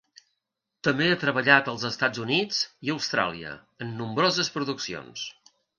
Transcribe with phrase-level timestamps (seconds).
[0.87, 3.55] També ha treballat als Estats Units i Austràlia,
[3.87, 5.33] en nombroses produccions.